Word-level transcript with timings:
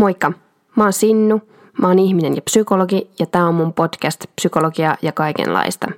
Moikka! 0.00 0.32
Mä 0.76 0.82
oon 0.84 0.92
Sinnu, 0.92 1.40
mä 1.80 1.88
oon 1.88 1.98
ihminen 1.98 2.36
ja 2.36 2.42
psykologi 2.42 3.10
ja 3.18 3.26
tää 3.26 3.46
on 3.46 3.54
mun 3.54 3.72
podcast 3.72 4.24
Psykologia 4.36 4.96
ja 5.02 5.12
kaikenlaista. 5.12 5.88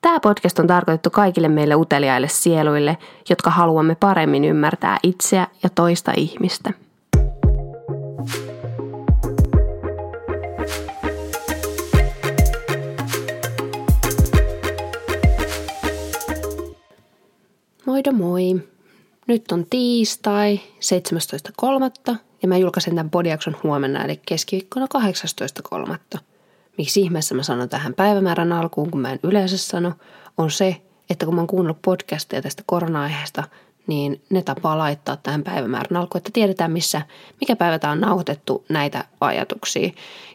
Tämä 0.00 0.20
podcast 0.20 0.58
on 0.58 0.66
tarkoitettu 0.66 1.10
kaikille 1.10 1.48
meille 1.48 1.74
uteliaille 1.74 2.28
sieluille, 2.28 2.98
jotka 3.30 3.50
haluamme 3.50 3.94
paremmin 3.94 4.44
ymmärtää 4.44 4.98
itseä 5.02 5.46
ja 5.62 5.70
toista 5.70 6.12
ihmistä. 6.16 6.72
Moido 17.86 18.12
moi! 18.12 18.62
Nyt 19.26 19.52
on 19.52 19.66
tiistai 19.70 20.60
17.3. 22.12 22.27
mä 22.48 22.56
julkaisen 22.56 22.94
tämän 22.94 23.10
podiakson 23.10 23.56
huomenna 23.62 24.04
eli 24.04 24.20
keskiviikkona 24.26 24.86
18.3. 26.14 26.20
Miksi 26.78 27.00
ihmeessä 27.00 27.34
mä 27.34 27.42
sanon 27.42 27.68
tähän 27.68 27.94
päivämäärän 27.94 28.52
alkuun, 28.52 28.90
kun 28.90 29.00
mä 29.00 29.12
en 29.12 29.20
yleensä 29.22 29.58
sano, 29.58 29.92
on 30.38 30.50
se, 30.50 30.76
että 31.10 31.26
kun 31.26 31.34
mä 31.34 31.40
oon 31.40 31.48
kuunnellut 31.48 31.82
podcasteja 31.82 32.42
tästä 32.42 32.62
korona-aiheesta, 32.66 33.44
niin 33.86 34.22
ne 34.30 34.42
tapaa 34.42 34.78
laittaa 34.78 35.16
tähän 35.16 35.42
päivämäärän 35.42 35.96
alkuun, 35.96 36.20
että 36.20 36.30
tiedetään 36.32 36.72
missä, 36.72 37.02
mikä 37.40 37.56
päivä 37.56 37.78
tämä 37.78 37.92
on 37.92 38.00
nauhoitettu 38.00 38.64
näitä 38.68 39.04
ajatuksia. 39.20 39.90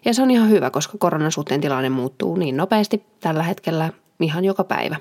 Ja 0.06 0.14
se 0.14 0.22
on 0.22 0.32
ihan 0.32 0.50
hyvä, 0.50 0.70
koska 0.70 0.98
koronan 0.98 1.32
suhteen 1.32 1.62
tilanne 1.62 1.90
muuttuu 1.90 2.36
niin 2.36 2.58
nopeasti 2.58 3.04
tällä 3.20 3.44
hetkellä 3.44 3.90
ihan 4.20 4.46
joka 4.46 4.64
päivä. 4.64 4.96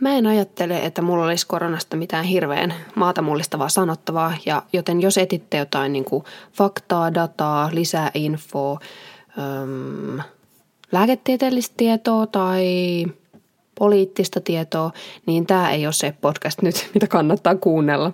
Mä 0.00 0.12
en 0.12 0.26
ajattele, 0.26 0.78
että 0.78 1.02
mulla 1.02 1.24
olisi 1.24 1.46
koronasta 1.46 1.96
mitään 1.96 2.24
hirveän 2.24 2.74
maata 2.94 3.22
mullistavaa 3.22 3.68
sanottavaa, 3.68 4.34
ja 4.46 4.62
joten 4.72 5.00
jos 5.00 5.18
etitte 5.18 5.56
jotain 5.56 5.92
niin 5.92 6.04
kuin 6.04 6.24
faktaa, 6.52 7.14
dataa, 7.14 7.70
lisää 7.72 8.10
infoa, 8.14 8.78
lääketieteellistä 10.92 11.74
tietoa 11.76 12.26
tai 12.26 12.66
poliittista 13.78 14.40
tietoa, 14.40 14.90
niin 15.26 15.46
tämä 15.46 15.70
ei 15.70 15.86
ole 15.86 15.92
se 15.92 16.14
podcast 16.20 16.62
nyt, 16.62 16.88
mitä 16.94 17.06
kannattaa 17.06 17.54
kuunnella. 17.54 18.12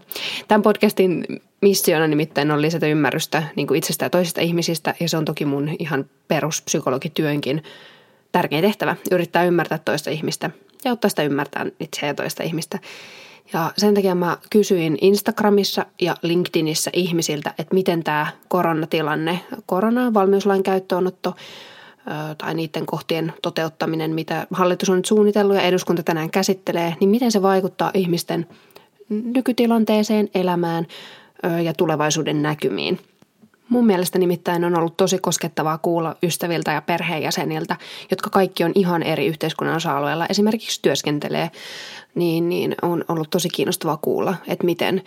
Tämän 0.48 0.62
podcastin 0.62 1.24
missiona 1.62 2.06
nimittäin 2.06 2.50
on 2.50 2.62
lisätä 2.62 2.86
ymmärrystä 2.86 3.42
niin 3.56 3.66
kuin 3.66 3.78
itsestä 3.78 4.04
ja 4.04 4.10
toisista 4.10 4.40
ihmisistä, 4.40 4.94
ja 5.00 5.08
se 5.08 5.16
on 5.16 5.24
toki 5.24 5.44
mun 5.44 5.76
ihan 5.78 6.04
peruspsykologityönkin 6.28 7.62
tärkein 8.32 8.64
tehtävä, 8.64 8.96
yrittää 9.10 9.44
ymmärtää 9.44 9.78
toista 9.78 10.10
ihmistä 10.10 10.50
ja 10.84 10.90
auttaa 10.90 11.08
sitä 11.08 11.22
ymmärtää 11.22 11.66
itseä 11.80 12.08
ja 12.08 12.14
toista 12.14 12.42
ihmistä. 12.42 12.78
Ja 13.52 13.72
sen 13.78 13.94
takia 13.94 14.14
mä 14.14 14.36
kysyin 14.50 14.98
Instagramissa 15.00 15.86
ja 16.00 16.16
LinkedInissä 16.22 16.90
ihmisiltä, 16.94 17.54
että 17.58 17.74
miten 17.74 18.04
tämä 18.04 18.26
koronatilanne, 18.48 19.40
korona, 19.66 20.14
valmiuslain 20.14 20.62
käyttöönotto 20.62 21.36
tai 22.38 22.54
niiden 22.54 22.86
kohtien 22.86 23.32
toteuttaminen, 23.42 24.14
mitä 24.14 24.46
hallitus 24.50 24.90
on 24.90 24.96
nyt 24.96 25.04
suunnitellut 25.04 25.56
ja 25.56 25.62
eduskunta 25.62 26.02
tänään 26.02 26.30
käsittelee, 26.30 26.94
niin 27.00 27.10
miten 27.10 27.32
se 27.32 27.42
vaikuttaa 27.42 27.90
ihmisten 27.94 28.46
nykytilanteeseen, 29.08 30.28
elämään 30.34 30.86
ja 31.62 31.72
tulevaisuuden 31.74 32.42
näkymiin– 32.42 33.00
Mun 33.70 33.86
mielestä 33.86 34.18
nimittäin 34.18 34.64
on 34.64 34.78
ollut 34.78 34.96
tosi 34.96 35.18
koskettavaa 35.18 35.78
kuulla 35.78 36.16
ystäviltä 36.22 36.72
ja 36.72 36.82
perheenjäseniltä, 36.82 37.76
jotka 38.10 38.30
kaikki 38.30 38.64
on 38.64 38.72
ihan 38.74 39.02
eri 39.02 39.26
yhteiskunnan 39.26 39.76
osa-alueella, 39.76 40.26
esimerkiksi 40.26 40.82
työskentelee, 40.82 41.50
niin, 42.14 42.48
niin 42.48 42.74
on 42.82 43.04
ollut 43.08 43.30
tosi 43.30 43.48
kiinnostavaa 43.48 43.96
kuulla, 43.96 44.34
että 44.48 44.64
miten 44.64 45.02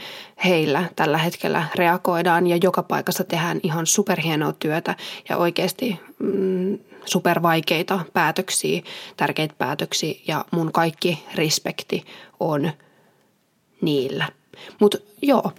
heillä 0.45 0.83
tällä 0.95 1.17
hetkellä 1.17 1.65
reagoidaan 1.75 2.47
ja 2.47 2.57
joka 2.63 2.83
paikassa 2.83 3.23
tehdään 3.23 3.59
ihan 3.63 3.85
superhienoa 3.85 4.53
työtä 4.53 4.95
ja 5.29 5.37
oikeasti 5.37 5.99
mm, 6.19 6.79
supervaikeita 7.05 7.99
päätöksiä, 8.13 8.81
tärkeitä 9.17 9.55
päätöksiä 9.57 10.13
ja 10.27 10.45
mun 10.51 10.71
kaikki 10.71 11.23
respekti 11.35 12.05
on 12.39 12.71
niillä. 13.81 14.27
Mutta 14.79 14.97
joo, 15.21 15.51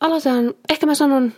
aloitetaan, 0.00 0.54
ehkä 0.70 0.86
mä 0.86 0.94
sanon, 0.94 1.32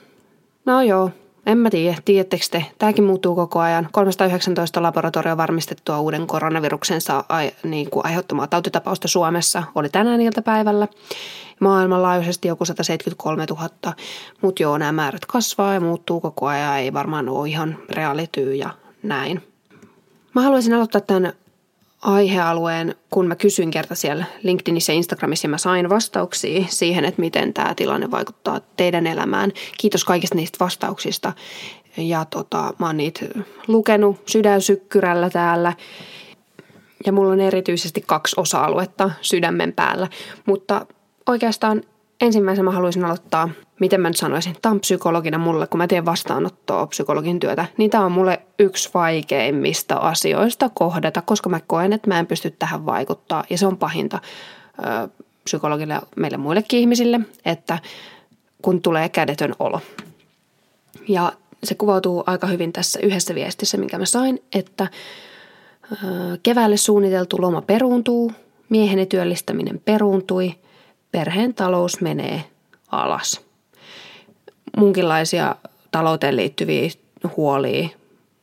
no 0.66 0.82
joo, 0.82 1.10
en 1.47 1.59
mä 1.59 1.71
tiedä, 1.71 1.97
tiedättekö 2.04 2.44
te, 2.50 2.65
tämäkin 2.78 3.04
muuttuu 3.04 3.34
koko 3.34 3.60
ajan. 3.60 3.88
319 3.93 4.82
laboratorio 4.82 5.37
varmistettua 5.37 6.00
uuden 6.00 6.26
koronaviruksen 6.26 7.00
ai, 7.28 7.53
niin 7.62 7.91
kuin 7.91 8.06
aiheuttamaa 8.06 8.47
tautitapausta 8.47 9.09
Suomessa 9.09 9.62
oli 9.75 9.88
tänään 9.88 10.20
iltapäivällä. 10.20 10.88
Maailmanlaajuisesti 11.60 12.49
joku 12.49 12.65
173 12.65 13.47
000, 13.50 13.69
mutta 14.43 14.62
joo, 14.62 14.78
nämä 14.78 14.93
määrät 14.93 15.26
kasvaa 15.26 15.75
ja 15.75 15.81
muuttuu 15.81 16.20
koko 16.20 16.47
ajan, 16.47 16.78
ei 16.78 16.93
varmaan 16.93 17.28
ole 17.28 17.49
ihan 17.49 17.78
reaalityy 17.91 18.54
ja 18.54 18.70
näin. 19.03 19.43
Mä 20.34 20.43
haluaisin 20.43 20.75
aloittaa 20.75 21.00
tämän 21.00 21.32
aihealueen, 22.03 22.94
kun 23.11 23.27
mä 23.27 23.37
kysyin 23.37 23.71
kerta 23.71 23.94
siellä 23.94 24.25
LinkedInissä 24.43 24.93
ja 24.93 24.97
Instagramissa 24.97 25.47
ja 25.47 25.50
mä 25.50 25.59
sain 25.59 25.88
vastauksia 25.88 26.65
siihen, 26.69 27.05
että 27.05 27.21
miten 27.21 27.55
tämä 27.55 27.75
tilanne 27.75 28.11
vaikuttaa 28.11 28.61
teidän 28.77 29.06
elämään. 29.06 29.53
Kiitos 29.78 30.05
kaikista 30.05 30.34
niistä 30.34 30.65
vastauksista. 30.65 31.33
Ja 31.97 32.25
tota, 32.25 32.75
mä 32.78 32.87
oon 32.87 32.97
niitä 32.97 33.21
lukenut 33.69 34.22
sydänsykkyrällä 34.27 35.31
täällä. 35.31 35.72
Ja 37.06 37.12
mulla 37.12 37.33
on 37.33 37.41
erityisesti 37.41 38.03
kaksi 38.06 38.34
osa-aluetta 38.37 39.11
sydämen 39.21 39.72
päällä. 39.72 40.09
Mutta 40.47 40.87
oikeastaan 41.27 41.82
ensimmäisenä 42.20 42.64
mä 42.64 42.70
haluaisin 42.70 43.04
aloittaa, 43.04 43.48
miten 43.81 44.00
mä 44.00 44.08
nyt 44.08 44.16
sanoisin, 44.16 44.56
tämä 44.62 44.72
on 44.72 44.81
psykologina 44.81 45.38
mulle, 45.38 45.66
kun 45.66 45.78
mä 45.78 45.86
teen 45.86 46.04
vastaanottoa 46.04 46.86
psykologin 46.86 47.41
työtä, 47.41 47.66
niin 47.76 47.91
tämä 47.91 48.04
on 48.04 48.12
mulle 48.12 48.41
yksi 48.58 48.91
vaikeimmista 48.94 49.97
asioista 49.97 50.70
kohdata, 50.75 51.22
koska 51.22 51.48
mä 51.48 51.60
koen, 51.66 51.92
että 51.92 52.08
mä 52.08 52.19
en 52.19 52.26
pysty 52.26 52.50
tähän 52.50 52.86
vaikuttaa 52.86 53.44
ja 53.50 53.58
se 53.58 53.66
on 53.66 53.76
pahinta 53.76 54.19
ö, 54.78 55.08
psykologille 55.44 55.94
ja 55.94 56.03
meille 56.16 56.36
muillekin 56.36 56.81
ihmisille, 56.81 57.20
että 57.44 57.78
kun 58.62 58.82
tulee 58.82 59.08
kädetön 59.08 59.54
olo. 59.58 59.81
Ja 61.08 61.32
se 61.64 61.75
kuvautuu 61.75 62.25
aika 62.26 62.47
hyvin 62.47 62.72
tässä 62.72 62.98
yhdessä 63.02 63.34
viestissä, 63.34 63.78
minkä 63.78 63.98
mä 63.98 64.06
sain, 64.06 64.42
että 64.54 64.88
ö, 65.92 65.97
keväälle 66.42 66.76
suunniteltu 66.76 67.37
loma 67.41 67.62
peruuntuu, 67.62 68.32
mieheni 68.69 69.06
työllistäminen 69.06 69.81
peruuntui– 69.84 70.54
perheen 71.12 71.54
talous 71.54 72.00
menee 72.00 72.44
alas. 72.91 73.41
Munkinlaisia 74.76 75.56
talouteen 75.91 76.37
liittyviä 76.37 76.91
huolia. 77.37 77.88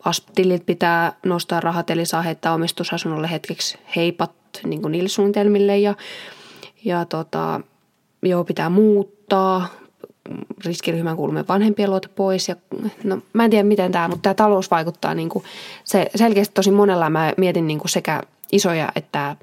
Asptilit 0.05 0.65
pitää 0.65 1.13
nostaa 1.25 1.59
rahat, 1.59 1.89
eli 1.89 2.05
saa 2.05 2.21
heittää 2.21 2.53
omistusasunnolle 2.53 3.31
hetkeksi 3.31 3.77
heipat 3.95 4.31
niin 4.63 4.81
kuin 4.81 4.91
niille 4.91 5.09
suunnitelmille 5.09 5.77
ja, 5.77 5.95
ja 6.83 7.05
tota, 7.05 7.61
joo, 8.23 8.43
pitää 8.43 8.69
muuttaa, 8.69 9.67
riskiryhmän 10.65 11.15
kuulumien 11.15 11.47
vanhempien 11.47 11.89
luota 11.89 12.09
pois. 12.15 12.49
Ja, 12.49 12.55
no, 13.03 13.17
mä 13.33 13.45
en 13.45 13.49
tiedä 13.49 13.63
miten 13.63 13.91
tämä, 13.91 14.07
mutta 14.07 14.21
tämä 14.21 14.33
talous 14.33 14.71
vaikuttaa 14.71 15.13
niin 15.13 15.29
kuin, 15.29 15.45
se 15.83 16.09
selkeästi 16.15 16.53
tosi 16.53 16.71
monella. 16.71 17.09
Mä 17.09 17.33
mietin 17.37 17.67
niin 17.67 17.79
kuin 17.79 17.89
sekä 17.89 18.23
isoja 18.51 18.91
että 18.95 19.35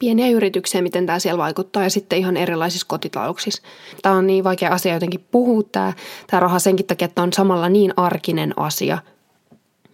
pieniä 0.00 0.28
yrityksiä, 0.28 0.82
miten 0.82 1.06
tämä 1.06 1.18
siellä 1.18 1.38
vaikuttaa 1.38 1.82
ja 1.82 1.90
sitten 1.90 2.18
ihan 2.18 2.36
erilaisissa 2.36 2.86
kotitalouksissa. 2.86 3.62
Tämä 4.02 4.14
on 4.14 4.26
niin 4.26 4.44
vaikea 4.44 4.72
asia 4.72 4.94
jotenkin 4.94 5.26
puhua 5.30 5.62
tämä, 5.72 5.92
tämä 6.26 6.40
raha 6.40 6.58
senkin 6.58 6.86
takia, 6.86 7.04
että 7.04 7.22
on 7.22 7.32
samalla 7.32 7.68
niin 7.68 7.92
arkinen 7.96 8.54
asia, 8.56 8.98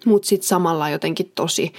mutta 0.06 0.28
sitten 0.28 0.49
samalla 0.49 0.91
jotenkin 0.91 1.33
tosi 1.34 1.72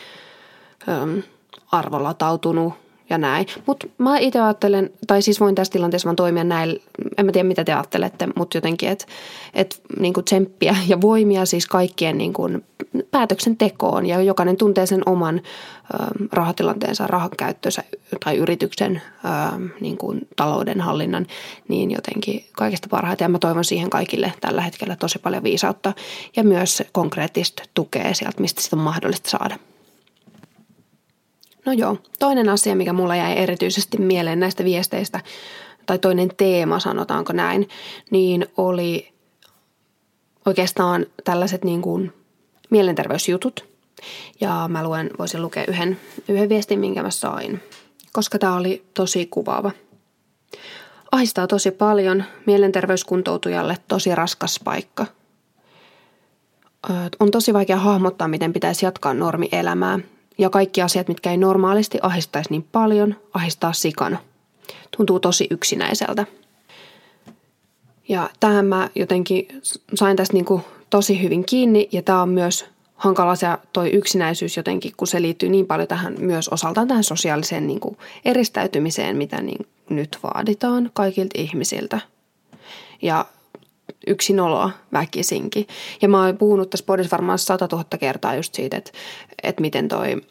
äm, 0.90 1.24
arvolatautunut 1.72 2.74
ja 3.10 3.18
näin. 3.18 3.48
Mutta 3.66 3.88
mä 3.98 4.18
itse 4.18 4.40
ajattelen, 4.40 4.90
tai 5.08 5.22
siis 5.22 5.40
voin 5.40 5.56
tässä 5.56 5.72
tilanteessa 5.72 6.06
vaan 6.06 6.16
toimia 6.16 6.44
näin, 6.44 6.82
en 7.18 7.26
mä 7.26 7.32
tiedä 7.32 7.48
mitä 7.48 7.64
te 7.64 7.74
ajattelette, 7.74 8.28
mutta 8.36 8.58
jotenkin, 8.58 8.90
että 8.90 9.06
et, 9.54 9.82
niin 10.00 10.14
tsemppiä 10.26 10.76
ja 10.88 11.02
voimia 11.02 11.46
siis 11.46 11.68
kaikkien 11.68 12.18
niin 12.18 12.34
kuin 12.34 12.66
päätöksentekoon 13.12 14.06
ja 14.06 14.22
jokainen 14.22 14.58
tuntee 14.58 14.86
sen 14.86 15.02
oman 15.06 15.36
ö, 15.38 16.28
rahatilanteensa, 16.32 17.08
rahan 17.08 17.30
käyttönsä 17.38 17.84
tai 18.26 18.38
yrityksen 18.38 19.02
ö, 19.26 19.70
niin 19.82 19.98
kuin 19.98 20.28
talouden 20.36 20.82
hallinnan, 20.82 21.28
niin 21.68 21.92
jotenkin 21.92 22.46
kaikista 22.52 22.88
parhaiten. 22.90 23.26
Ja 23.26 23.30
mä 23.30 23.40
toivon 23.40 23.66
siihen 23.66 23.90
kaikille 23.90 24.34
tällä 24.42 24.62
hetkellä 24.62 24.96
tosi 24.96 25.20
paljon 25.20 25.44
viisautta 25.44 25.94
ja 26.36 26.44
myös 26.44 26.84
konkreettista 26.92 27.64
tukea 27.74 28.14
sieltä, 28.14 28.42
mistä 28.42 28.62
sitä 28.62 28.76
on 28.76 28.82
mahdollista 28.82 29.30
saada. 29.30 29.58
No 31.68 31.74
joo, 31.74 31.98
toinen 32.20 32.50
asia, 32.50 32.76
mikä 32.76 32.94
mulla 32.94 33.16
jäi 33.16 33.38
erityisesti 33.38 33.98
mieleen 33.98 34.40
näistä 34.40 34.64
viesteistä, 34.64 35.20
tai 35.86 36.00
toinen 36.00 36.30
teema, 36.38 36.80
sanotaanko 36.80 37.34
näin, 37.34 37.70
niin 38.12 38.46
oli 38.58 39.14
oikeastaan 40.46 41.06
tällaiset 41.24 41.64
niin 41.64 41.82
kuin 41.82 42.14
mielenterveysjutut. 42.70 43.66
Ja 44.42 44.70
mä 44.72 44.84
luen, 44.84 45.10
voisin 45.20 45.42
lukea 45.42 45.64
yhden, 45.68 46.00
yhden 46.28 46.50
viestin, 46.50 46.80
minkä 46.80 47.04
mä 47.04 47.12
sain, 47.12 47.64
koska 48.14 48.40
tämä 48.40 48.56
oli 48.56 48.86
tosi 48.94 49.26
kuvaava. 49.26 49.72
Ahistaa 51.12 51.48
tosi 51.48 51.72
paljon, 51.72 52.24
mielenterveyskuntoutujalle 52.46 53.78
tosi 53.88 54.16
raskas 54.16 54.60
paikka. 54.64 55.06
On 57.20 57.32
tosi 57.32 57.54
vaikea 57.54 57.78
hahmottaa, 57.78 58.28
miten 58.28 58.54
pitäisi 58.54 58.86
jatkaa 58.86 59.14
normielämää. 59.14 60.00
Ja 60.38 60.50
kaikki 60.50 60.82
asiat, 60.82 61.08
mitkä 61.08 61.32
ei 61.32 61.38
normaalisti 61.38 61.98
ahistaisi 62.02 62.50
niin 62.50 62.68
paljon, 62.72 63.16
ahistaa 63.34 63.74
sikana. 63.74 64.18
Tuntuu 64.98 65.20
tosi 65.20 65.48
yksinäiseltä. 65.50 66.26
Ja 68.10 68.30
tähän 68.40 68.66
mä 68.66 68.90
jotenkin 68.96 69.48
sain 69.96 70.18
tästä 70.18 70.34
niin 70.34 70.46
kuin 70.46 70.62
tosi 70.90 71.22
hyvin 71.22 71.46
kiinni 71.46 71.90
ja 71.92 72.02
tämä 72.02 72.22
on 72.22 72.30
myös 72.30 72.66
hankala 72.96 73.36
se 73.36 73.48
toi 73.74 73.90
yksinäisyys 73.90 74.58
jotenkin, 74.58 74.94
kun 74.98 75.08
se 75.08 75.22
liittyy 75.22 75.50
niin 75.50 75.68
paljon 75.68 75.88
tähän 75.88 76.16
myös 76.20 76.50
osaltaan 76.50 76.88
tähän 76.88 77.04
sosiaaliseen 77.04 77.68
niin 77.68 77.80
kuin 77.80 77.98
eristäytymiseen, 78.26 79.18
mitä 79.18 79.42
niin 79.42 79.68
nyt 79.90 80.18
vaaditaan 80.24 80.92
kaikilta 80.94 81.42
ihmisiltä. 81.42 82.00
Ja 83.02 83.26
yksinoloa 84.08 84.72
väkisinkin. 84.94 85.68
Ja 86.02 86.10
mä 86.10 86.26
oon 86.26 86.38
puhunut 86.38 86.70
tässä 86.70 86.86
podissa 86.86 87.12
varmaan 87.12 87.40
sata 87.40 87.68
tuhatta 87.68 87.98
kertaa 87.98 88.36
just 88.36 88.56
siitä, 88.56 88.78
että, 88.78 88.92
että 89.44 89.62
miten 89.62 89.88
toi 89.88 90.22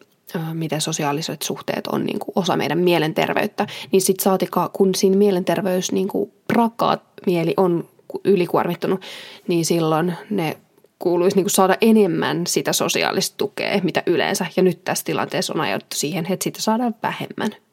miten 0.52 0.80
sosiaaliset 0.80 1.42
suhteet 1.42 1.86
on 1.86 2.04
niin 2.04 2.18
kuin 2.18 2.32
osa 2.34 2.56
meidän 2.56 2.78
mielenterveyttä, 2.78 3.66
niin 3.92 4.02
sitten 4.02 4.24
saatikaan, 4.24 4.70
kun 4.72 4.94
siinä 4.94 5.16
mielenterveys 5.16 5.92
niin 5.92 6.08
kuin 6.08 6.32
rakkaat 6.52 7.02
mieli 7.26 7.54
on 7.56 7.88
ylikuormittunut, 8.24 9.00
niin 9.48 9.64
silloin 9.64 10.14
ne 10.30 10.56
kuuluisi 10.98 11.36
niin 11.36 11.44
kuin 11.44 11.50
saada 11.50 11.76
enemmän 11.80 12.46
sitä 12.46 12.72
sosiaalista 12.72 13.36
tukea, 13.36 13.80
mitä 13.82 14.02
yleensä. 14.06 14.46
Ja 14.56 14.62
nyt 14.62 14.84
tässä 14.84 15.04
tilanteessa 15.04 15.52
on 15.52 15.60
ajauduttu 15.60 15.96
siihen, 15.96 16.26
että 16.30 16.44
sitä 16.44 16.62
saadaan 16.62 16.94
vähemmän. 17.02 17.65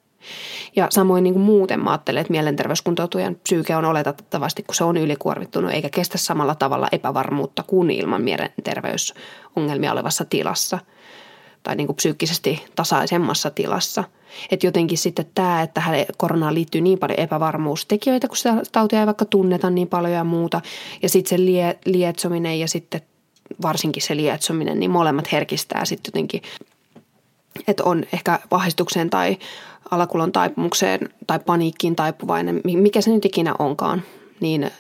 Ja 0.75 0.88
samoin 0.90 1.24
niin 1.24 1.34
kuin 1.34 1.44
muuten 1.44 1.84
mä 1.84 1.92
ajattelen, 1.92 2.22
että 2.22 2.31
mielenterveyskuntoutujan 2.31 3.36
psyyke 3.36 3.75
on 3.75 3.86
oletettavasti, 3.86 4.64
kun 4.64 4.75
se 4.75 4.84
on 4.84 4.98
ylikuormittunut 4.98 5.72
eikä 5.72 5.90
kestä 5.90 6.18
samalla 6.18 6.56
tavalla 6.56 6.88
epävarmuutta 6.92 7.64
kuin 7.64 7.90
ilman 7.90 8.22
mielenterveysongelmia 8.22 9.92
olevassa 9.92 10.25
tilassa 10.25 10.80
tai 11.64 11.75
niin 11.75 11.88
kuin 11.88 11.96
psyykkisesti 11.96 12.66
tasaisemmassa 12.75 13.50
tilassa. 13.50 14.04
Että 14.52 14.68
jotenkin 14.68 14.98
sitten 14.98 15.25
tämä, 15.36 15.62
että 15.62 15.81
koronaan 16.18 16.54
liittyy 16.54 16.81
niin 16.81 17.00
paljon 17.00 17.20
epävarmuustekijöitä, 17.20 18.28
kun 18.28 18.38
sitä 18.38 18.56
tautia 18.72 19.00
ei 19.00 19.06
vaikka 19.06 19.25
tunneta 19.25 19.70
niin 19.70 19.88
paljon 19.88 20.14
ja 20.14 20.24
muuta. 20.24 20.62
Ja 21.02 21.10
sitten 21.10 21.30
se 21.30 21.46
lie, 21.46 21.80
lietsominen 21.86 22.60
ja 22.60 22.68
sitten 22.68 23.02
varsinkin 23.62 24.04
se 24.04 24.16
lietsominen, 24.16 24.80
niin 24.80 24.92
molemmat 24.92 25.31
herkistää 25.31 25.86
sitten 25.86 26.10
jotenkin, 26.10 26.42
että 27.68 27.84
on 27.84 28.04
ehkä 28.14 28.40
vahvistukseen 28.52 29.10
tai 29.10 29.38
alakulon 29.92 30.32
taipumukseen 30.32 31.10
tai 31.28 31.40
paniikkiin 31.40 31.96
taipuvainen, 31.96 32.62
mikä 32.64 33.02
se 33.02 33.12
nyt 33.12 33.26
ikinä 33.26 33.56
onkaan, 33.60 34.04
niin 34.40 34.72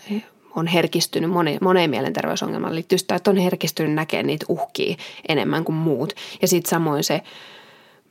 on 0.55 0.67
herkistynyt 0.67 1.31
moneen, 1.31 1.57
moneen 1.61 1.89
mielenterveysongelmaan. 1.89 2.75
Liittyy 2.75 2.97
sitä, 2.97 3.15
että 3.15 3.31
on 3.31 3.37
herkistynyt 3.37 3.93
näkemään 3.93 4.27
niitä 4.27 4.45
uhkia 4.49 4.95
enemmän 5.27 5.63
kuin 5.63 5.75
muut. 5.75 6.13
Ja 6.41 6.47
sitten 6.47 6.69
samoin 6.69 7.03
se, 7.03 7.21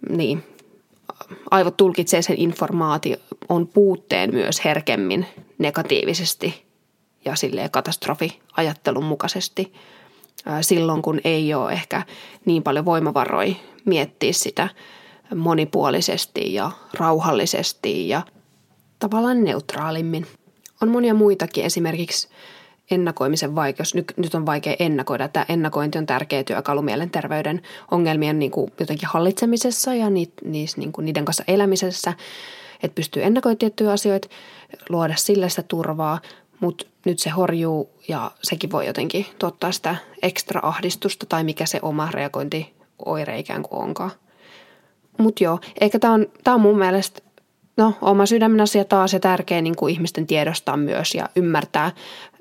niin, 0.08 0.44
aivot 1.50 1.76
tulkitsee 1.76 2.22
sen 2.22 2.38
informaation 2.38 3.20
on 3.48 3.66
puutteen 3.66 4.34
myös 4.34 4.64
herkemmin 4.64 5.26
negatiivisesti 5.58 6.64
ja 7.24 7.36
silleen 7.36 7.70
katastrofiajattelun 7.70 9.04
mukaisesti 9.04 9.72
silloin, 10.60 11.02
kun 11.02 11.20
ei 11.24 11.54
ole 11.54 11.72
ehkä 11.72 12.02
niin 12.44 12.62
paljon 12.62 12.84
voimavaroja 12.84 13.54
miettiä 13.84 14.32
sitä 14.32 14.68
monipuolisesti 15.34 16.54
ja 16.54 16.70
rauhallisesti 16.94 18.08
ja 18.08 18.22
tavallaan 18.98 19.44
neutraalimmin. 19.44 20.26
On 20.82 20.88
monia 20.88 21.14
muitakin, 21.14 21.64
esimerkiksi 21.64 22.28
ennakoimisen 22.90 23.54
vaikeus. 23.54 23.94
Nyt, 23.94 24.34
on 24.34 24.46
vaikea 24.46 24.76
ennakoida. 24.78 25.28
Tämä 25.28 25.46
ennakointi 25.48 25.98
on 25.98 26.06
tärkeä 26.06 26.44
työkalu 26.44 26.82
mielenterveyden 26.82 27.62
ongelmien 27.90 28.38
niin 28.38 28.50
kuin 28.50 28.72
jotenkin 28.80 29.08
hallitsemisessa 29.12 29.94
ja 29.94 30.10
niin 30.10 30.92
kuin 30.92 31.04
niiden 31.04 31.24
kanssa 31.24 31.44
elämisessä. 31.48 32.14
Että 32.82 32.94
pystyy 32.94 33.22
ennakoimaan 33.22 33.58
tiettyjä 33.58 33.92
asioita, 33.92 34.28
luoda 34.88 35.14
sille 35.16 35.48
sitä 35.48 35.62
turvaa, 35.62 36.20
mutta 36.62 36.86
nyt 37.06 37.18
se 37.18 37.30
horjuu 37.30 37.90
ja 38.08 38.30
sekin 38.42 38.70
voi 38.70 38.86
jotenkin 38.86 39.26
tuottaa 39.38 39.72
sitä 39.72 39.96
ekstra 40.22 40.60
ahdistusta 40.62 41.26
tai 41.26 41.44
mikä 41.44 41.66
se 41.66 41.78
oma 41.82 42.08
reagointioire 42.10 43.38
ikään 43.38 43.62
kuin 43.62 43.82
onkaan. 43.82 44.10
Mutta 45.18 45.44
joo, 45.44 45.58
ehkä 45.80 45.98
tämä 45.98 46.14
on, 46.14 46.26
tää 46.44 46.54
on 46.54 46.60
mun 46.60 46.78
mielestä 46.78 47.20
no, 47.76 47.94
oma 48.00 48.26
sydämen 48.26 48.60
asia 48.60 48.84
taas 48.84 49.12
ja 49.12 49.20
tärkeä 49.20 49.60
niin 49.60 49.76
kuin 49.76 49.92
ihmisten 49.94 50.26
tiedostaa 50.26 50.76
myös 50.76 51.14
ja 51.14 51.28
ymmärtää 51.36 51.92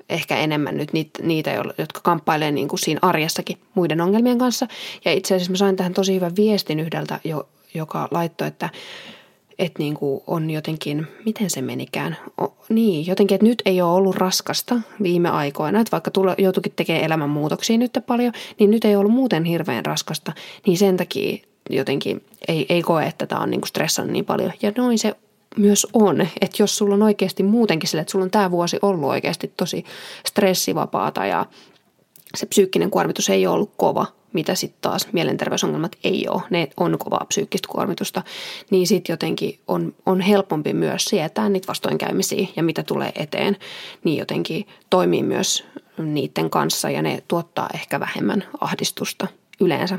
ehkä 0.08 0.36
enemmän 0.36 0.76
nyt 0.76 0.92
niitä, 0.92 1.22
niitä 1.22 1.50
jotka 1.78 2.00
kamppailee 2.02 2.50
niin 2.50 2.68
kuin 2.68 2.80
siinä 2.80 2.98
arjessakin 3.02 3.58
muiden 3.74 4.00
ongelmien 4.00 4.38
kanssa. 4.38 4.66
Ja 5.04 5.12
itse 5.12 5.34
asiassa 5.34 5.50
mä 5.52 5.56
sain 5.56 5.76
tähän 5.76 5.94
tosi 5.94 6.14
hyvän 6.14 6.36
viestin 6.36 6.80
yhdeltä, 6.80 7.20
joka 7.74 8.08
laittoi, 8.10 8.48
että 8.48 8.70
että 9.62 9.78
niin 9.78 9.94
kuin 9.94 10.22
on 10.26 10.50
jotenkin, 10.50 11.06
miten 11.24 11.50
se 11.50 11.62
menikään, 11.62 12.16
o, 12.42 12.54
niin 12.68 13.06
jotenkin, 13.06 13.34
että 13.34 13.46
nyt 13.46 13.62
ei 13.64 13.82
ole 13.82 13.92
ollut 13.92 14.16
raskasta 14.16 14.74
viime 15.02 15.28
aikoina, 15.28 15.80
että 15.80 15.92
vaikka 15.92 16.10
tule, 16.10 16.34
joutuikin 16.38 16.72
tekemään 16.76 17.04
elämänmuutoksia 17.04 17.78
nyt 17.78 17.98
paljon, 18.06 18.32
niin 18.58 18.70
nyt 18.70 18.84
ei 18.84 18.96
ollut 18.96 19.12
muuten 19.12 19.44
hirveän 19.44 19.86
raskasta, 19.86 20.32
niin 20.66 20.78
sen 20.78 20.96
takia 20.96 21.38
jotenkin 21.70 22.24
ei, 22.48 22.66
ei 22.68 22.82
koe, 22.82 23.06
että 23.06 23.26
tämä 23.26 23.40
on 23.40 23.50
niin 23.50 23.60
kuin 23.60 23.68
stressannut 23.68 24.12
niin 24.12 24.24
paljon. 24.24 24.52
Ja 24.62 24.72
noin 24.76 24.98
se 24.98 25.14
myös 25.56 25.86
on, 25.92 26.20
että 26.20 26.62
jos 26.62 26.78
sulla 26.78 26.94
on 26.94 27.02
oikeasti 27.02 27.42
muutenkin 27.42 27.88
sille, 27.88 28.00
että 28.02 28.12
sulla 28.12 28.24
on 28.24 28.30
tämä 28.30 28.50
vuosi 28.50 28.78
ollut 28.82 29.10
oikeasti 29.10 29.52
tosi 29.56 29.84
stressivapaata 30.26 31.26
ja 31.26 31.46
se 32.34 32.46
psyykkinen 32.46 32.90
kuormitus 32.90 33.30
ei 33.30 33.46
ole 33.46 33.54
ollut 33.54 33.72
kova, 33.76 34.06
mitä 34.32 34.54
sitten 34.54 34.78
taas 34.80 35.08
mielenterveysongelmat 35.12 35.96
ei 36.04 36.28
ole, 36.28 36.42
ne 36.50 36.68
on 36.76 36.98
kovaa 36.98 37.24
psyykkistä 37.28 37.68
kuormitusta, 37.68 38.22
niin 38.70 38.86
sitten 38.86 39.12
jotenkin 39.12 39.58
on, 39.68 39.94
on 40.06 40.20
helpompi 40.20 40.72
myös 40.72 41.04
sietää 41.04 41.48
niitä 41.48 41.68
vastoinkäymisiä 41.68 42.46
ja 42.56 42.62
mitä 42.62 42.82
tulee 42.82 43.12
eteen, 43.14 43.56
niin 44.04 44.18
jotenkin 44.18 44.66
toimii 44.90 45.22
myös 45.22 45.64
niiden 45.98 46.50
kanssa 46.50 46.90
ja 46.90 47.02
ne 47.02 47.22
tuottaa 47.28 47.68
ehkä 47.74 48.00
vähemmän 48.00 48.44
ahdistusta 48.60 49.26
yleensä. 49.60 49.98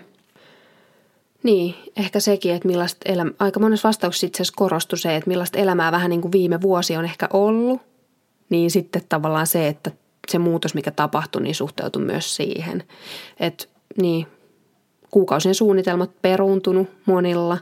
Niin, 1.44 1.76
ehkä 1.98 2.20
sekin, 2.20 2.54
että 2.54 2.68
millaista 2.68 3.12
elämää, 3.12 3.34
aika 3.40 3.60
monessa 3.60 3.88
vastauksessa 3.88 4.28
itse 4.28 4.44
asiassa 4.44 4.58
korostui 4.58 5.00
se, 5.00 5.16
että 5.16 5.28
millaista 5.28 5.60
elämää 5.60 5.92
vähän 5.92 6.10
niin 6.10 6.22
kuin 6.22 6.32
viime 6.32 6.62
vuosi 6.62 6.98
on 6.98 7.06
ehkä 7.06 7.28
ollut, 7.34 7.82
niin 8.50 8.72
sitten 8.72 9.02
tavallaan 9.10 9.48
se, 9.48 9.68
että 9.68 9.92
se 10.32 10.40
muutos, 10.40 10.74
mikä 10.74 10.92
tapahtui, 10.92 11.42
niin 11.42 11.56
suhteutui 11.56 12.02
myös 12.02 12.36
siihen. 12.36 12.84
Että 13.40 13.66
niin, 14.02 14.28
kuukausien 15.12 15.56
suunnitelmat 15.56 16.12
peruuntunut 16.22 16.88
monilla, 17.06 17.58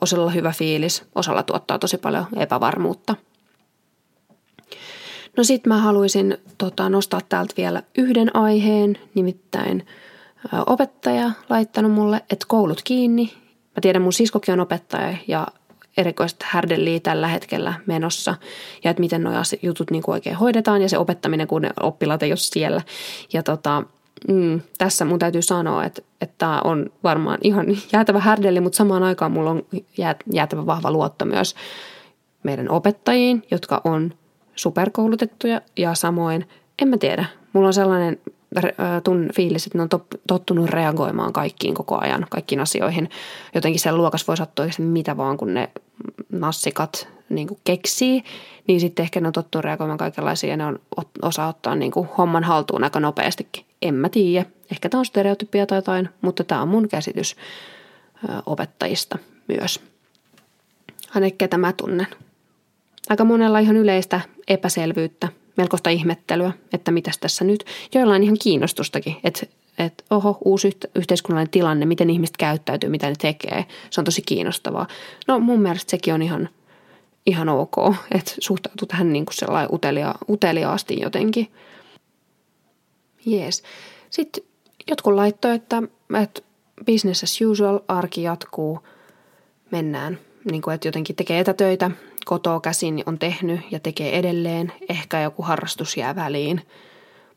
osalla 0.00 0.30
hyvä 0.30 0.52
fiilis, 0.56 1.04
osalla 1.14 1.42
tuottaa 1.42 1.78
tosi 1.78 1.98
paljon 1.98 2.26
epävarmuutta. 2.36 3.14
No 5.36 5.44
sitten 5.44 5.72
mä 5.72 5.78
haluaisin 5.78 6.38
tota, 6.58 6.88
nostaa 6.88 7.20
täältä 7.28 7.54
vielä 7.56 7.82
yhden 7.98 8.36
aiheen, 8.36 8.98
nimittäin– 9.14 9.86
opettaja 10.66 11.30
laittanut 11.48 11.92
mulle, 11.92 12.16
että 12.16 12.46
koulut 12.48 12.82
kiinni. 12.84 13.32
Mä 13.46 13.80
tiedän, 13.80 14.02
mun 14.02 14.12
siskokin 14.12 14.52
on 14.52 14.60
opettaja 14.60 15.16
ja 15.28 15.46
erikoista 15.96 16.46
härdelliä 16.48 17.00
tällä 17.00 17.28
hetkellä 17.28 17.74
menossa 17.86 18.34
ja 18.84 18.90
että 18.90 19.00
miten 19.00 19.22
nuo 19.22 19.32
jutut 19.62 19.90
niin 19.90 20.02
oikein 20.06 20.36
hoidetaan 20.36 20.82
ja 20.82 20.88
se 20.88 20.98
opettaminen, 20.98 21.48
kun 21.48 21.62
ne 21.62 21.70
oppilaat 21.82 22.22
ei 22.22 22.30
ole 22.30 22.36
siellä. 22.36 22.82
Ja 23.32 23.42
tota, 23.42 23.82
mm, 24.28 24.60
tässä 24.78 25.04
mun 25.04 25.18
täytyy 25.18 25.42
sanoa, 25.42 25.84
että, 25.84 26.02
tämä 26.38 26.60
on 26.64 26.90
varmaan 27.04 27.38
ihan 27.42 27.66
jäätävä 27.92 28.18
härdelli, 28.18 28.60
mutta 28.60 28.76
samaan 28.76 29.02
aikaan 29.02 29.32
mulla 29.32 29.50
on 29.50 29.62
jäätävä 30.32 30.66
vahva 30.66 30.90
luotto 30.90 31.24
myös 31.24 31.54
meidän 32.42 32.70
opettajiin, 32.70 33.42
jotka 33.50 33.80
on 33.84 34.14
superkoulutettuja 34.54 35.60
ja 35.76 35.94
samoin, 35.94 36.48
en 36.82 36.88
mä 36.88 36.96
tiedä, 36.96 37.24
mulla 37.52 37.66
on 37.66 37.74
sellainen 37.74 38.18
tun 39.04 39.28
fiilis, 39.34 39.66
että 39.66 39.78
ne 39.78 39.82
on 39.82 39.88
tottunut 40.26 40.70
reagoimaan 40.70 41.32
kaikkiin 41.32 41.74
koko 41.74 41.98
ajan, 42.00 42.26
kaikkiin 42.30 42.60
asioihin. 42.60 43.10
Jotenkin 43.54 43.80
siellä 43.80 43.98
luokassa 43.98 44.26
voi 44.26 44.36
sattua 44.36 44.66
mitä 44.78 45.16
vaan, 45.16 45.36
kun 45.36 45.54
ne 45.54 45.70
nassikat 46.32 47.08
niin 47.30 47.48
kuin 47.48 47.60
keksii, 47.64 48.22
niin 48.66 48.80
sitten 48.80 49.02
ehkä 49.02 49.20
ne 49.20 49.26
on 49.26 49.32
tottunut 49.32 49.64
reagoimaan 49.64 49.98
kaikenlaisia 49.98 50.50
ja 50.50 50.56
ne 50.56 50.64
on 50.64 50.80
osa 51.22 51.46
ottaa 51.46 51.74
niin 51.74 51.92
kuin 51.92 52.08
homman 52.18 52.44
haltuun 52.44 52.84
aika 52.84 53.00
nopeastikin. 53.00 53.64
En 53.82 53.94
mä 53.94 54.08
tiedä. 54.08 54.46
Ehkä 54.70 54.88
tämä 54.88 54.98
on 54.98 55.06
stereotypia 55.06 55.66
tai 55.66 55.78
jotain, 55.78 56.08
mutta 56.20 56.44
tämä 56.44 56.62
on 56.62 56.68
mun 56.68 56.88
käsitys 56.88 57.36
opettajista 58.46 59.18
myös. 59.48 59.80
Ainakin 61.14 61.38
ketä 61.38 61.58
mä 61.58 61.72
tunnen. 61.72 62.06
Aika 63.08 63.24
monella 63.24 63.58
ihan 63.58 63.76
yleistä 63.76 64.20
epäselvyyttä 64.48 65.28
melkoista 65.56 65.90
ihmettelyä, 65.90 66.52
että 66.72 66.90
mitäs 66.90 67.18
tässä 67.18 67.44
nyt. 67.44 67.64
Joillain 67.94 68.22
ihan 68.22 68.36
kiinnostustakin, 68.42 69.16
että, 69.24 69.46
että 69.78 70.04
oho, 70.10 70.38
uusi 70.44 70.76
yhteiskunnallinen 70.94 71.50
tilanne, 71.50 71.86
miten 71.86 72.10
ihmiset 72.10 72.36
käyttäytyy, 72.36 72.90
mitä 72.90 73.08
ne 73.08 73.14
tekee. 73.20 73.64
Se 73.90 74.00
on 74.00 74.04
tosi 74.04 74.22
kiinnostavaa. 74.22 74.86
No 75.28 75.40
mun 75.40 75.60
mielestä 75.60 75.90
sekin 75.90 76.14
on 76.14 76.22
ihan, 76.22 76.48
ihan 77.28 77.48
ok, 77.48 77.76
että 78.14 78.32
suhtautuu 78.38 78.86
tähän 78.88 79.12
niin 79.12 79.26
kuin 79.26 79.34
sellainen 79.34 79.74
utelia, 79.74 80.14
uteliaasti 80.28 81.00
jotenkin. 81.00 81.52
Jees. 83.26 83.62
Sitten 84.10 84.44
jotkut 84.90 85.14
laittoi, 85.14 85.54
että, 85.54 85.82
että 86.22 86.42
business 86.86 87.22
as 87.22 87.40
usual, 87.40 87.80
arki 87.88 88.22
jatkuu, 88.22 88.78
mennään. 89.70 90.18
Niin 90.50 90.62
kuin, 90.62 90.74
että 90.74 90.88
jotenkin 90.88 91.16
tekee 91.16 91.40
etätöitä, 91.40 91.90
kotoa 92.24 92.60
käsin 92.60 93.02
on 93.06 93.18
tehnyt 93.18 93.60
ja 93.70 93.80
tekee 93.80 94.18
edelleen. 94.18 94.72
Ehkä 94.88 95.20
joku 95.20 95.42
harrastus 95.42 95.96
jää 95.96 96.16
väliin, 96.16 96.62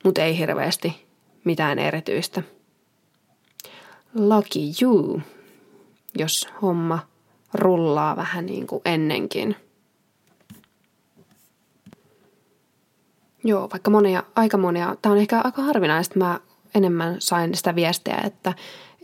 mutta 0.03 0.21
ei 0.21 0.37
hirveästi 0.37 1.05
mitään 1.43 1.79
erityistä. 1.79 2.43
Lucky 4.15 4.59
you, 4.81 5.21
jos 6.17 6.47
homma 6.61 6.99
rullaa 7.53 8.15
vähän 8.15 8.45
niin 8.45 8.67
kuin 8.67 8.81
ennenkin. 8.85 9.55
Joo, 13.43 13.69
vaikka 13.71 13.91
monia, 13.91 14.23
aika 14.35 14.57
monia, 14.57 14.95
tämä 15.01 15.13
on 15.13 15.19
ehkä 15.19 15.41
aika 15.43 15.61
harvinaista, 15.61 16.19
mä 16.19 16.39
enemmän 16.75 17.15
sain 17.19 17.55
sitä 17.55 17.75
viestiä, 17.75 18.17
että, 18.23 18.53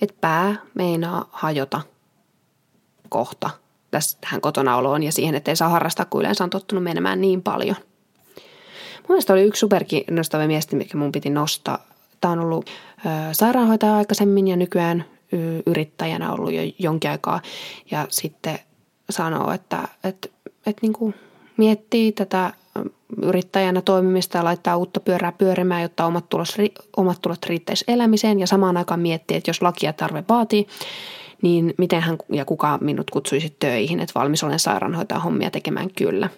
että 0.02 0.16
pää 0.22 0.56
meinaa 0.74 1.30
hajota 1.32 1.82
kohta 3.10 3.50
tähän 4.22 4.42
kotona 4.42 4.78
oloon 4.78 5.04
ja 5.04 5.12
siihen, 5.12 5.36
että 5.36 5.52
ei 5.52 5.56
saa 5.56 5.70
harrastaa, 5.70 6.06
kun 6.06 6.22
yleensä 6.22 6.44
on 6.44 6.50
tottunut 6.50 6.84
menemään 6.84 7.22
niin 7.22 7.44
paljon. 7.44 7.76
Mun 8.96 9.14
mielestä 9.14 9.34
oli 9.34 9.44
yksi 9.44 9.60
superkiinnostava 9.60 10.48
viesti, 10.48 10.76
mikä 10.76 10.98
mun 10.98 11.12
piti 11.12 11.30
nostaa. 11.30 11.86
Tämä 12.22 12.32
on 12.32 12.40
ollut 12.40 12.70
ö, 12.70 13.10
sairaanhoitaja 13.32 13.98
aikaisemmin 13.98 14.48
ja 14.48 14.56
nykyään 14.56 15.06
yrittäjänä 15.66 16.32
ollut 16.32 16.54
jo 16.54 16.62
jonkin 16.80 17.12
aikaa. 17.12 17.42
Ja 17.92 18.06
sitten 18.10 18.60
sanoo, 19.10 19.52
että, 19.52 19.88
että, 20.04 20.30
että 20.66 20.80
niin 20.82 20.94
kuin 20.94 21.14
miettii 21.58 22.12
tätä 22.12 22.54
yrittäjänä 23.22 23.82
toimimista 23.82 24.38
ja 24.38 24.44
laittaa 24.44 24.78
uutta 24.78 25.00
pyörää 25.00 25.32
pyörimään, 25.32 25.82
jotta 25.82 26.06
omat, 26.06 26.30
tulos, 26.30 26.58
omat 26.98 27.22
tulot 27.22 27.46
riittäisi 27.46 27.86
elämiseen 27.88 28.40
ja 28.40 28.48
samaan 28.48 28.78
aikaan 28.78 29.00
miettii, 29.00 29.38
että 29.38 29.50
jos 29.50 29.62
lakia 29.62 29.94
tarve 29.94 30.24
vaatii, 30.30 30.68
niin 31.42 31.74
miten 31.78 32.02
hän 32.02 32.18
ja 32.30 32.46
kuka 32.46 32.78
minut 32.82 33.12
kutsuisi 33.12 33.56
töihin, 33.60 34.00
että 34.00 34.20
valmis 34.20 34.44
olen 34.44 34.60
sairaanhoitajan 34.60 35.22
hommia 35.22 35.52
tekemään 35.52 35.90
kyllä. 35.96 36.30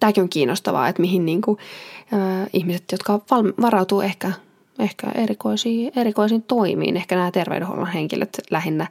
Tämäkin 0.00 0.22
on 0.22 0.28
kiinnostavaa, 0.28 0.88
että 0.88 1.02
mihin 1.02 1.26
niin 1.26 1.42
kuin, 1.42 1.58
äh, 2.12 2.48
ihmiset, 2.52 2.84
jotka 2.92 3.20
varautuu 3.60 4.00
ehkä, 4.00 4.32
ehkä 4.78 5.06
erikoisiin, 5.14 5.92
erikoisiin 5.96 6.42
toimiin, 6.42 6.96
ehkä 6.96 7.16
nämä 7.16 7.30
terveydenhuollon 7.30 7.86
henkilöt 7.86 8.38
lähinnä. 8.50 8.86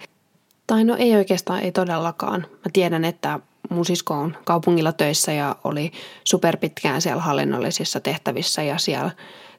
Tai 0.67 0.83
no 0.83 0.95
ei 0.95 1.15
oikeastaan, 1.15 1.59
ei 1.59 1.71
todellakaan. 1.71 2.45
Mä 2.51 2.71
tiedän, 2.73 3.05
että 3.05 3.39
mun 3.69 3.85
sisko 3.85 4.13
on 4.13 4.37
kaupungilla 4.45 4.91
töissä 4.91 5.31
ja 5.31 5.55
oli 5.63 5.91
superpitkään 6.23 7.01
siellä 7.01 7.21
hallinnollisissa 7.21 7.99
tehtävissä 7.99 8.63
ja 8.63 8.77
siellä, 8.77 9.11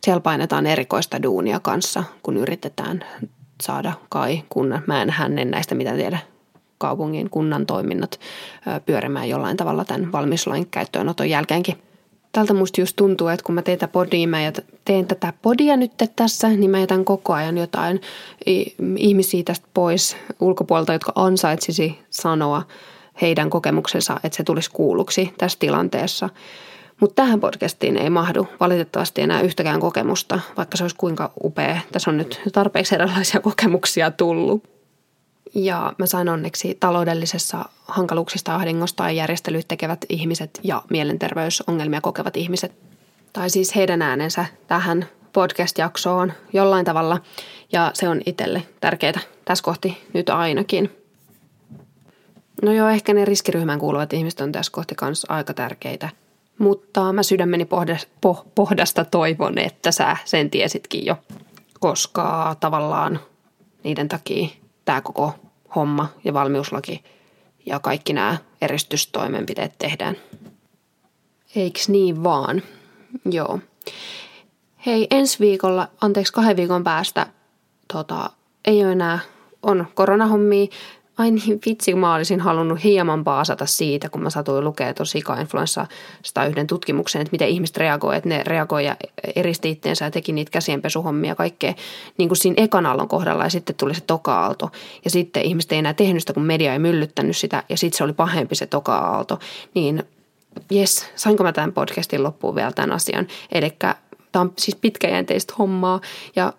siellä 0.04 0.20
painetaan 0.20 0.66
erikoista 0.66 1.22
duunia 1.22 1.60
kanssa, 1.60 2.04
kun 2.22 2.36
yritetään 2.36 3.04
saada 3.62 3.92
kai 4.08 4.42
kunnan, 4.48 4.82
mä 4.86 5.02
en 5.02 5.10
hänen 5.10 5.50
näistä 5.50 5.74
mitä 5.74 5.94
tiedä, 5.94 6.18
kaupungin 6.78 7.30
kunnan 7.30 7.66
toiminnot 7.66 8.20
pyörimään 8.86 9.28
jollain 9.28 9.56
tavalla 9.56 9.84
tämän 9.84 10.12
valmiuslain 10.12 10.66
käyttöönoton 10.70 11.30
jälkeenkin. 11.30 11.78
Tältä 12.32 12.54
musta 12.54 12.80
just 12.80 12.96
tuntuu, 12.96 13.28
että 13.28 13.44
kun 13.44 13.54
mä 13.54 13.62
teen 13.62 13.78
tätä 13.78 13.92
podia, 13.92 14.28
mä 14.28 14.38
teen 14.84 15.06
tätä 15.06 15.32
podia 15.42 15.76
nyt 15.76 15.92
tässä, 16.16 16.48
niin 16.48 16.70
mä 16.70 16.78
jätän 16.78 17.04
koko 17.04 17.32
ajan 17.32 17.58
jotain 17.58 18.00
ihmisiä 18.96 19.42
tästä 19.44 19.66
pois 19.74 20.16
ulkopuolelta, 20.40 20.92
jotka 20.92 21.12
ansaitsisi 21.14 21.98
sanoa 22.10 22.62
heidän 23.20 23.50
kokemuksensa, 23.50 24.20
että 24.24 24.36
se 24.36 24.44
tulisi 24.44 24.70
kuulluksi 24.70 25.34
tässä 25.38 25.58
tilanteessa. 25.58 26.28
Mutta 27.00 27.22
tähän 27.22 27.40
podcastiin 27.40 27.96
ei 27.96 28.10
mahdu 28.10 28.48
valitettavasti 28.60 29.22
enää 29.22 29.40
yhtäkään 29.40 29.80
kokemusta, 29.80 30.40
vaikka 30.56 30.76
se 30.76 30.84
olisi 30.84 30.96
kuinka 30.96 31.32
upea. 31.44 31.80
Tässä 31.92 32.10
on 32.10 32.16
nyt 32.16 32.40
tarpeeksi 32.52 32.94
erilaisia 32.94 33.40
kokemuksia 33.40 34.10
tullut. 34.10 34.64
Ja 35.54 35.92
mä 35.98 36.06
sain 36.06 36.28
onneksi 36.28 36.76
taloudellisessa 36.80 37.64
hankaluuksista, 37.84 38.54
ahdingosta 38.54 39.04
ja 39.04 39.10
järjestelyt 39.10 39.68
tekevät 39.68 40.04
ihmiset 40.08 40.60
ja 40.62 40.82
mielenterveysongelmia 40.90 42.00
kokevat 42.00 42.36
ihmiset. 42.36 42.72
Tai 43.32 43.50
siis 43.50 43.76
heidän 43.76 44.02
äänensä 44.02 44.46
tähän 44.66 45.06
podcast-jaksoon 45.32 46.32
jollain 46.52 46.84
tavalla. 46.84 47.20
Ja 47.72 47.90
se 47.94 48.08
on 48.08 48.20
itselle 48.26 48.62
tärkeää 48.80 49.20
tässä 49.44 49.64
kohti 49.64 50.04
nyt 50.12 50.30
ainakin. 50.30 51.03
No 52.62 52.72
joo, 52.72 52.88
ehkä 52.88 53.14
ne 53.14 53.24
riskiryhmään 53.24 53.78
kuuluvat 53.78 54.12
ihmiset 54.12 54.40
on 54.40 54.52
tässä 54.52 54.72
kohti 54.72 54.94
kanssa 54.94 55.26
aika 55.34 55.54
tärkeitä– 55.54 56.08
mutta 56.58 57.12
mä 57.12 57.22
sydämeni 57.22 57.68
poh, 58.20 58.46
pohdasta 58.54 59.04
toivon, 59.04 59.58
että 59.58 59.92
sä 59.92 60.16
sen 60.24 60.50
tiesitkin 60.50 61.06
jo, 61.06 61.16
koska 61.80 62.56
tavallaan 62.60 63.20
niiden 63.84 64.08
takia 64.08 64.48
tämä 64.84 65.00
koko 65.00 65.32
homma 65.74 66.08
ja 66.24 66.34
valmiuslaki 66.34 67.04
ja 67.66 67.80
kaikki 67.80 68.12
nämä 68.12 68.36
eristystoimenpiteet 68.62 69.72
tehdään. 69.78 70.16
Eiks 71.56 71.88
niin 71.88 72.24
vaan? 72.24 72.62
Joo. 73.30 73.58
Hei, 74.86 75.06
ensi 75.10 75.38
viikolla, 75.38 75.88
anteeksi 76.00 76.32
kahden 76.32 76.56
viikon 76.56 76.84
päästä, 76.84 77.26
tota, 77.92 78.30
ei 78.64 78.84
ole 78.84 78.92
enää, 78.92 79.18
on 79.62 79.86
koronahommia, 79.94 80.66
ai 81.18 81.30
niin 81.30 81.60
vitsi, 81.66 81.94
mä 81.94 82.14
olisin 82.14 82.40
halunnut 82.40 82.84
hieman 82.84 83.24
paasata 83.24 83.66
siitä, 83.66 84.08
kun 84.08 84.22
mä 84.22 84.30
satuin 84.30 84.64
lukea 84.64 84.94
tuossa 84.94 85.12
sika-influenssasta 85.12 86.46
yhden 86.48 86.66
tutkimuksen, 86.66 87.22
että 87.22 87.32
miten 87.32 87.48
ihmiset 87.48 87.76
reagoivat, 87.76 88.16
että 88.16 88.28
ne 88.28 88.42
reagoivat 88.46 88.86
ja 88.86 88.96
eristi 89.36 89.70
itteensä 89.70 90.04
ja 90.04 90.10
teki 90.10 90.32
niitä 90.32 90.50
käsienpesuhommia 90.50 91.30
ja 91.30 91.34
kaikkea 91.34 91.74
niin 92.18 92.28
kuin 92.28 92.36
siinä 92.36 92.62
ekan 92.64 92.86
aallon 92.86 93.08
kohdalla 93.08 93.44
ja 93.44 93.50
sitten 93.50 93.76
tuli 93.76 93.94
se 93.94 94.00
toka-aalto. 94.00 94.70
Ja 95.04 95.10
sitten 95.10 95.42
ihmiset 95.42 95.72
ei 95.72 95.78
enää 95.78 95.94
tehnyt 95.94 96.22
sitä, 96.22 96.32
kun 96.32 96.42
media 96.42 96.72
ei 96.72 96.78
myllyttänyt 96.78 97.36
sitä 97.36 97.62
ja 97.68 97.76
sitten 97.76 97.98
se 97.98 98.04
oli 98.04 98.12
pahempi 98.12 98.54
se 98.54 98.66
toka-aalto. 98.66 99.38
Niin 99.74 100.02
jes, 100.70 101.06
sainko 101.14 101.42
mä 101.42 101.52
tämän 101.52 101.72
podcastin 101.72 102.22
loppuun 102.22 102.54
vielä 102.54 102.72
tämän 102.72 102.92
asian. 102.92 103.26
Eli 103.52 103.70
tämä 104.32 104.42
on 104.42 104.52
siis 104.58 104.76
pitkäjänteistä 104.76 105.54
hommaa 105.58 106.00
ja 106.36 106.52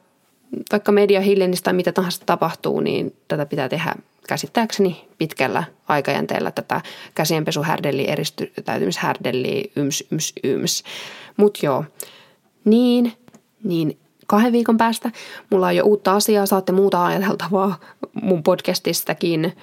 vaikka 0.72 0.92
media 0.92 1.22
hiljennistä 1.22 1.64
tai 1.64 1.74
mitä 1.74 1.92
tahansa 1.92 2.22
tapahtuu, 2.26 2.80
niin 2.80 3.16
tätä 3.28 3.46
pitää 3.46 3.70
tehdä 3.70 3.96
käsittääkseni 4.28 5.08
pitkällä 5.18 5.64
aikajänteellä 5.88 6.52
tätä 6.52 6.82
käsienpesuhärdelliä, 7.16 8.12
eristytäytymishärdelliä, 8.12 9.64
yms, 9.76 10.04
yms, 10.12 10.34
yms. 10.44 10.84
Mutta 11.38 11.66
joo, 11.66 11.86
niin, 12.66 13.14
niin 13.64 13.98
kahden 14.28 14.52
viikon 14.52 14.78
päästä 14.78 15.12
mulla 15.52 15.68
on 15.68 15.76
jo 15.76 15.84
uutta 15.84 16.16
asiaa, 16.16 16.46
saatte 16.46 16.72
muuta 16.72 17.06
ajateltavaa 17.06 17.80
mun 18.22 18.44
podcastistakin. 18.44 19.54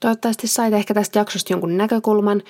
Toivottavasti 0.00 0.46
sait 0.46 0.74
ehkä 0.74 0.94
tästä 0.94 1.18
jaksosta 1.18 1.52
jonkun 1.52 1.76
näkökulman 1.76 2.42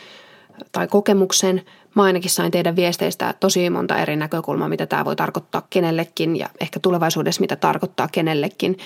kokemuksen. 0.91 1.63
Mä 1.95 2.03
ainakin 2.03 2.31
sain 2.31 2.51
teidän 2.51 2.77
viesteistä 2.77 3.35
tosi 3.41 3.71
monta 3.71 3.99
eri 3.99 4.17
näkökulmaa, 4.17 4.69
mitä 4.69 4.87
tämä 4.87 5.05
voi 5.05 5.17
tarkoittaa 5.17 5.67
kenellekin 5.71 6.37
ja 6.37 6.49
ehkä 6.61 6.81
tulevaisuudessa 6.81 7.41
mitä 7.41 7.57
tarkoittaa 7.57 8.09
kenellekin. 8.13 8.77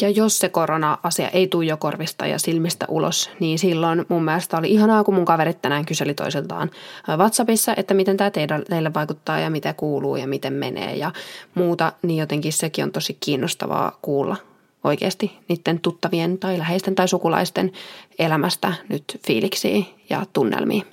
Ja 0.00 0.10
jos 0.10 0.38
se 0.38 0.48
korona-asia 0.48 1.28
ei 1.28 1.48
tule 1.48 1.64
jo 1.64 1.76
korvista 1.76 2.26
ja 2.26 2.38
silmistä 2.38 2.86
ulos, 2.88 3.30
niin 3.40 3.58
silloin 3.58 4.06
mun 4.08 4.24
mielestä 4.24 4.56
oli 4.56 4.70
ihanaa, 4.70 5.04
kun 5.04 5.14
mun 5.14 5.24
kaverit 5.24 5.62
tänään 5.62 5.86
kyseli 5.86 6.14
toisiltaan 6.14 6.70
WhatsAppissa, 7.16 7.74
että 7.76 7.94
miten 7.94 8.16
tämä 8.16 8.30
teille 8.30 8.94
vaikuttaa 8.94 9.40
ja 9.40 9.50
mitä 9.50 9.74
kuuluu 9.74 10.16
ja 10.16 10.26
miten 10.26 10.52
menee 10.52 10.96
ja 10.96 11.12
muuta. 11.54 11.92
Niin 12.02 12.20
jotenkin 12.20 12.52
sekin 12.52 12.84
on 12.84 12.92
tosi 12.92 13.16
kiinnostavaa 13.20 13.98
kuulla 14.02 14.36
oikeasti 14.84 15.38
niiden 15.48 15.80
tuttavien 15.80 16.38
tai 16.38 16.58
läheisten 16.58 16.94
tai 16.94 17.08
sukulaisten 17.08 17.72
elämästä 18.18 18.72
nyt 18.88 19.04
fiiliksiä 19.26 19.84
ja 20.10 20.26
tunnelmia. 20.32 20.84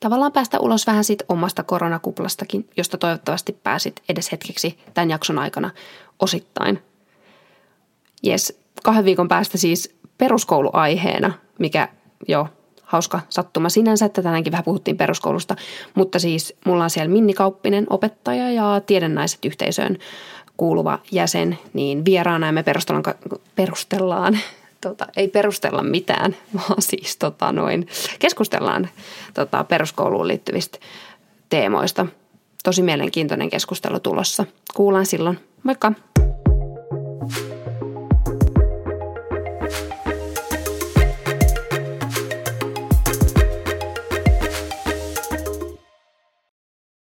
Tavallaan 0.00 0.32
päästä 0.32 0.60
ulos 0.60 0.86
vähän 0.86 1.04
siitä 1.04 1.24
omasta 1.28 1.62
koronakuplastakin, 1.62 2.68
josta 2.76 2.98
toivottavasti 2.98 3.52
pääsit 3.62 4.02
edes 4.08 4.32
hetkeksi 4.32 4.78
tämän 4.94 5.10
jakson 5.10 5.38
aikana 5.38 5.70
osittain. 6.18 6.82
Jes, 8.22 8.60
kahden 8.82 9.04
viikon 9.04 9.28
päästä 9.28 9.58
siis 9.58 9.96
peruskouluaiheena, 10.18 11.32
mikä 11.58 11.88
jo 12.28 12.48
hauska 12.82 13.20
sattuma 13.28 13.68
sinänsä, 13.68 14.06
että 14.06 14.22
tänäänkin 14.22 14.50
vähän 14.50 14.64
puhuttiin 14.64 14.96
peruskoulusta, 14.96 15.56
mutta 15.94 16.18
siis 16.18 16.54
mulla 16.66 16.84
on 16.84 16.90
siellä 16.90 17.12
Minni 17.12 17.34
Kauppinen, 17.34 17.86
opettaja 17.90 18.52
ja 18.52 18.80
tiedennaiset 18.86 19.44
yhteisöön 19.44 19.98
kuuluva 20.56 20.98
jäsen, 21.12 21.58
niin 21.72 22.04
vieraana 22.04 22.52
me 22.52 22.62
perustellaan, 22.62 23.04
perustellaan 23.54 24.38
tota, 24.88 25.06
ei 25.16 25.28
perustella 25.28 25.82
mitään, 25.82 26.36
vaan 26.56 26.82
siis 26.82 27.16
tota, 27.16 27.52
noin, 27.52 27.86
keskustellaan 28.18 28.88
tota, 29.34 29.64
peruskouluun 29.64 30.28
liittyvistä 30.28 30.78
teemoista. 31.48 32.06
Tosi 32.64 32.82
mielenkiintoinen 32.82 33.50
keskustelu 33.50 34.00
tulossa. 34.00 34.44
Kuullaan 34.74 35.06
silloin. 35.06 35.38
Moikka! 35.62 35.92